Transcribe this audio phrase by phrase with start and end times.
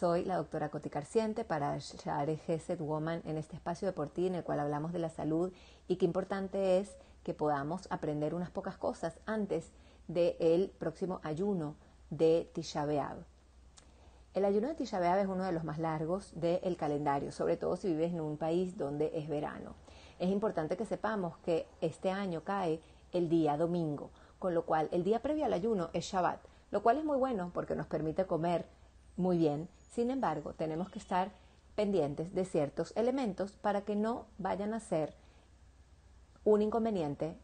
[0.00, 4.44] doctora Coti Carciente para Share Gesed Woman en este espacio de por ti en el
[4.44, 5.52] cual hablamos de la salud
[5.88, 9.72] y qué importante es que podamos aprender unas pocas cosas antes
[10.06, 11.74] del próximo ayuno
[12.10, 12.86] de Tisha.
[14.34, 17.88] El ayuno de Tisha es uno de los más largos del calendario, sobre todo si
[17.88, 19.74] vives en un país donde es verano.
[20.20, 22.80] Es importante que sepamos que este año cae
[23.12, 26.38] el día domingo, con lo cual el día previo al ayuno es Shabbat,
[26.70, 28.64] lo cual es muy bueno porque nos permite comer
[29.16, 29.68] muy bien.
[29.88, 31.30] Sin embargo, tenemos que estar
[31.74, 35.14] pendientes de ciertos elementos para que no vayan a ser
[36.44, 37.36] un inconveniente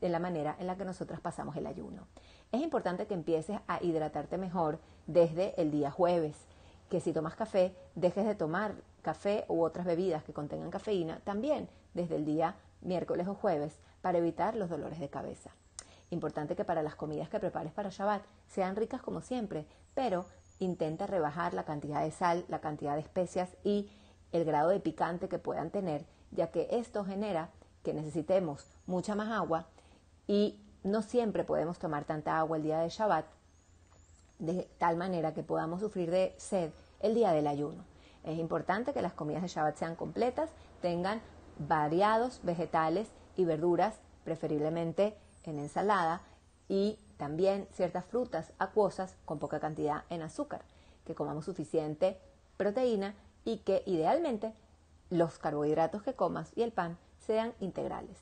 [0.00, 2.06] de la manera en la que nosotras pasamos el ayuno.
[2.52, 6.36] Es importante que empieces a hidratarte mejor desde el día jueves,
[6.88, 11.68] que si tomas café, dejes de tomar café u otras bebidas que contengan cafeína también
[11.94, 15.50] desde el día miércoles o jueves para evitar los dolores de cabeza.
[16.10, 19.64] Importante que para las comidas que prepares para Shabbat sean ricas como siempre,
[19.94, 20.24] pero
[20.60, 23.90] intenta rebajar la cantidad de sal, la cantidad de especias y
[24.30, 27.50] el grado de picante que puedan tener, ya que esto genera
[27.82, 29.66] que necesitemos mucha más agua
[30.28, 33.26] y no siempre podemos tomar tanta agua el día de Shabbat,
[34.38, 37.84] de tal manera que podamos sufrir de sed el día del ayuno.
[38.22, 41.20] Es importante que las comidas de Shabbat sean completas, tengan
[41.58, 46.22] variados vegetales y verduras, preferiblemente en ensalada,
[46.68, 50.62] y también ciertas frutas acuosas con poca cantidad en azúcar,
[51.04, 52.18] que comamos suficiente
[52.56, 54.54] proteína y que idealmente
[55.10, 58.16] los carbohidratos que comas y el pan sean integrales.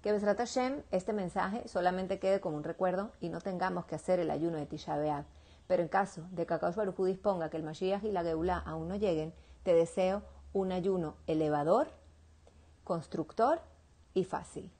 [0.00, 4.20] Que Besrat Hashem, este mensaje solamente quede como un recuerdo y no tengamos que hacer
[4.20, 5.24] el ayuno de Tisha B'Av.
[5.66, 8.86] Pero en caso de que Akash Baruj disponga que el Mashiach y la Geulah aún
[8.86, 10.22] no lleguen, te deseo
[10.52, 11.88] un ayuno elevador,
[12.84, 13.60] constructor
[14.14, 14.70] y fácil.